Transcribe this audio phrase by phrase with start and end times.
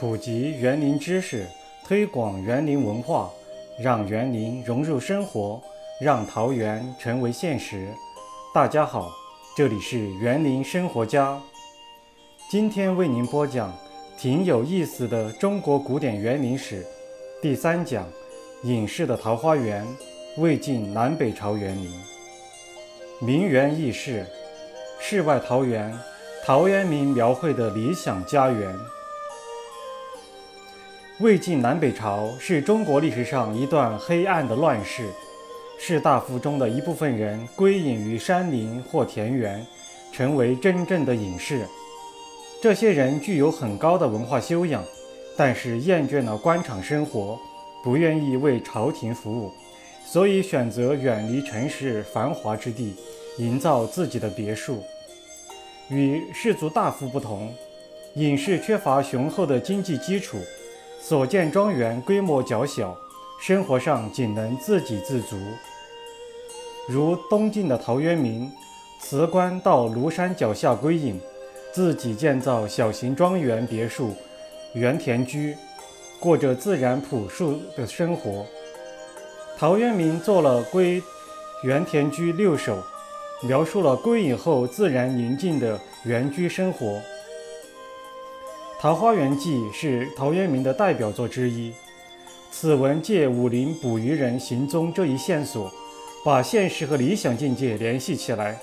[0.00, 1.44] 普及园林知识，
[1.84, 3.28] 推广园林文化，
[3.80, 5.60] 让园林融入生活，
[6.00, 7.88] 让桃园成为现实。
[8.54, 9.10] 大家好，
[9.56, 11.36] 这里是园林生活家，
[12.48, 13.76] 今天为您播讲
[14.16, 16.86] 挺有意思的中国古典园林史
[17.42, 18.06] 第三讲：
[18.62, 19.84] 隐士的桃花源——
[20.38, 21.90] 魏晋南北朝园林。
[23.20, 24.24] 名园轶事，
[25.00, 25.92] 世外桃源，
[26.44, 28.72] 陶渊明描绘的理想家园。
[31.20, 35.08] 魏晋南北朝是中国历史上一段黑暗的乱世，
[35.76, 39.66] 士大夫中的一部分人归隐于山林或田园，
[40.12, 41.66] 成为真正的隐士。
[42.62, 44.84] 这些人具有很高的文化修养，
[45.36, 47.36] 但是厌倦了官场生活，
[47.82, 49.50] 不愿意为朝廷服务，
[50.06, 52.94] 所以选择远离城市繁华之地，
[53.38, 54.84] 营造自己的别墅。
[55.88, 57.52] 与士族大夫不同，
[58.14, 60.38] 隐士缺乏雄厚的经济基础。
[61.08, 62.94] 所建庄园规模较小，
[63.40, 65.38] 生活上仅能自给自足。
[66.86, 68.52] 如东晋的陶渊明，
[69.00, 71.18] 辞官到庐山脚下归隐，
[71.72, 74.14] 自己建造小型庄园别墅、
[74.74, 75.56] 园田居，
[76.20, 78.44] 过着自然朴素的生活。
[79.56, 81.02] 陶渊明做了《归
[81.64, 82.76] 园田居六首》，
[83.46, 86.86] 描述了归隐后自然宁静的园居生活。
[88.80, 91.72] 《桃花源记》是陶渊明的代表作之一。
[92.52, 95.68] 此文借武林捕鱼人行踪这一线索，
[96.24, 98.56] 把现实和理想境界联系起来，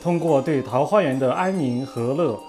[0.00, 2.42] 通过对桃花源的安宁和乐、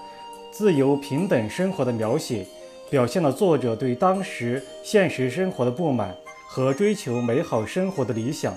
[0.50, 2.46] 自由平等生活的描写，
[2.88, 6.16] 表现了作者对当时现实生活的不满
[6.48, 8.56] 和追求美好生活的理想。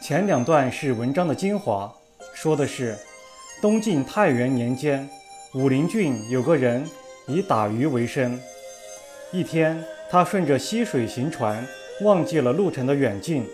[0.00, 1.92] 前两段是文章的精华，
[2.32, 2.96] 说的是
[3.60, 5.10] 东晋太元年间。
[5.52, 6.88] 武陵郡有个人
[7.26, 8.40] 以打鱼为生。
[9.32, 11.66] 一天，他顺着溪水行船，
[12.02, 13.44] 忘记了路程的远近，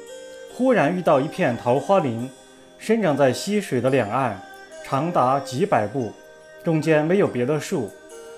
[0.55, 2.29] 忽然遇到一片桃花林，
[2.77, 4.39] 生长在溪水的两岸，
[4.85, 6.13] 长达几百步，
[6.63, 7.91] 中间没有别的树，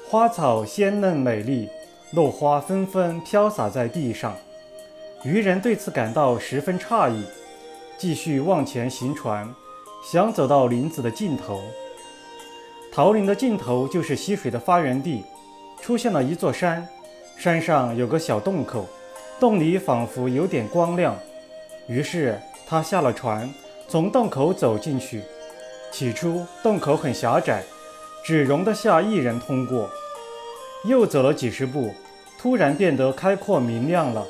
[0.08, 1.68] 花草鲜嫩美丽，
[2.12, 4.36] 落花纷纷飘洒在地上。
[5.24, 7.24] 渔人对此感到十分诧异，
[7.96, 9.52] 继续往前行船，
[10.08, 11.60] 想走到林子的尽头。
[12.98, 15.24] 桃林的尽头就是溪水的发源地，
[15.80, 16.84] 出现了一座山，
[17.36, 18.88] 山上有个小洞口，
[19.38, 21.16] 洞里仿佛有点光亮。
[21.86, 22.36] 于是
[22.66, 23.48] 他下了船，
[23.86, 25.22] 从洞口走进去。
[25.92, 27.62] 起初洞口很狭窄，
[28.24, 29.88] 只容得下一人通过。
[30.84, 31.94] 又走了几十步，
[32.36, 34.26] 突然变得开阔明亮了。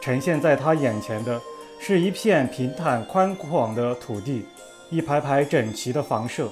[0.00, 1.40] 呈现在他眼前的
[1.78, 4.44] 是一片平坦宽广的土地，
[4.90, 6.48] 一排排整齐的房舍。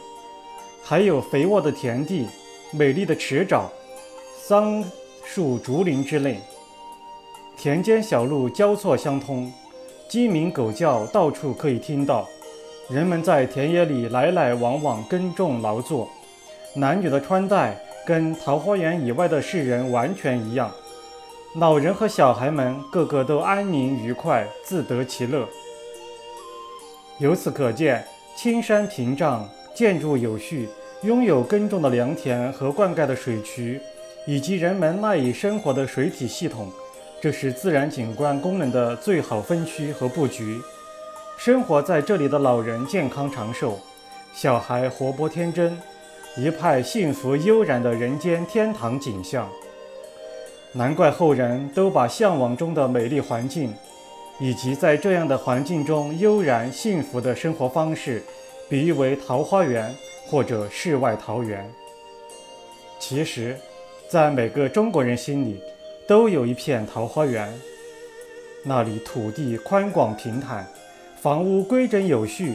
[0.83, 2.27] 还有肥沃的田地、
[2.73, 3.65] 美丽的池沼、
[4.37, 4.83] 桑
[5.25, 6.39] 树竹林之类，
[7.57, 9.53] 田间小路交错相通，
[10.09, 12.27] 鸡鸣狗叫到处可以听到。
[12.89, 16.09] 人们在田野里来来往往耕种劳作，
[16.75, 20.73] 男女的穿戴跟桃花源以外的世人完全一样。
[21.57, 25.47] 老人和小孩们个个都安宁愉快，自得其乐。
[27.19, 29.47] 由此可见，青山屏障。
[29.79, 30.69] 建筑有序，
[31.03, 33.81] 拥有耕种的良田和灌溉的水渠，
[34.27, 36.69] 以及人们赖以生活的水体系统，
[37.21, 40.61] 这是自然景观功能的最好分区和布局。
[41.37, 43.79] 生活在这里的老人健康长寿，
[44.35, 45.79] 小孩活泼天真，
[46.37, 49.49] 一派幸福悠然的人间天堂景象。
[50.73, 53.73] 难怪后人都把向往中的美丽环境，
[54.41, 58.21] 以及在这样的环境中悠然幸福的生活方式。
[58.69, 59.95] 比喻为桃花源
[60.27, 61.69] 或者世外桃源。
[62.99, 63.57] 其实，
[64.09, 65.59] 在每个中国人心里，
[66.07, 67.51] 都有一片桃花源。
[68.63, 70.67] 那里土地宽广平坦，
[71.21, 72.55] 房屋规整有序，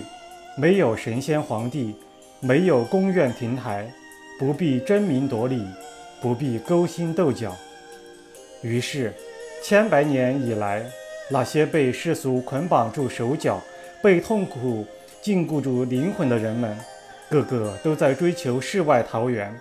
[0.56, 1.96] 没有神仙皇帝，
[2.40, 3.92] 没有宫苑亭台，
[4.38, 5.66] 不必争名夺利，
[6.22, 7.56] 不必勾心斗角。
[8.62, 9.12] 于是，
[9.64, 10.86] 千百年以来，
[11.30, 13.60] 那些被世俗捆绑住手脚，
[14.04, 14.86] 被痛苦。
[15.24, 16.78] 禁锢住灵魂的人们，
[17.30, 19.58] 个个都在追求世外桃源，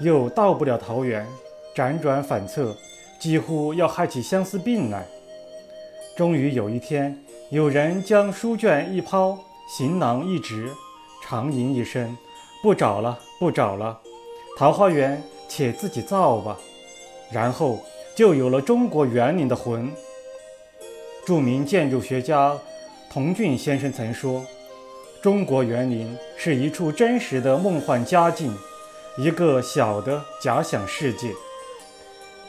[0.00, 1.26] 又到不了桃源，
[1.74, 2.74] 辗转反侧，
[3.20, 5.06] 几乎要害起相思病来。
[6.16, 9.38] 终于有一天，有人将书卷一抛，
[9.76, 10.70] 行囊一直，
[11.22, 12.16] 长吟一声
[12.64, 14.00] ：“不找了，不找了，
[14.56, 16.56] 桃花源且自己造吧。”
[17.30, 17.78] 然后
[18.16, 19.92] 就有了中国园林的魂。
[21.26, 22.58] 著名建筑学家
[23.10, 24.42] 童俊先生曾说。
[25.22, 28.52] 中国园林是一处真实的梦幻佳境，
[29.16, 31.30] 一个小的假想世界。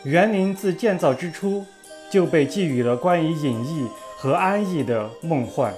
[0.03, 1.63] 园林自建造之初
[2.11, 3.87] 就被寄予了关于隐逸
[4.17, 5.71] 和安逸的梦幻，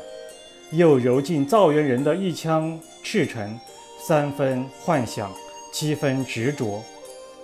[0.71, 3.59] 又揉进造园人的一腔赤诚，
[4.01, 5.29] 三分幻想，
[5.73, 6.81] 七分执着，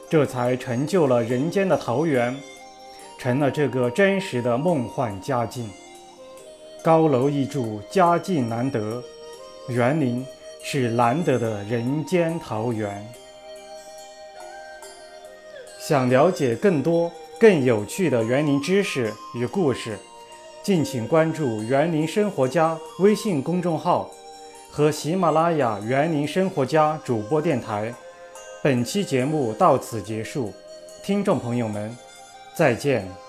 [0.09, 2.33] 这才成就了人间的桃源，
[3.17, 5.69] 成了这个真实的梦幻佳境。
[6.81, 9.03] 高楼一筑，佳境难得，
[9.71, 10.25] 园林
[10.63, 13.07] 是难得的人间桃源。
[15.79, 19.97] 想了解更多更有趣的园林知识与故事，
[20.61, 24.09] 敬请关注“园林生活家”微信公众号
[24.69, 27.93] 和喜马拉雅“园林生活家”主播电台。
[28.63, 30.53] 本期节目到此结束，
[31.03, 31.97] 听众朋友们，
[32.53, 33.20] 再见。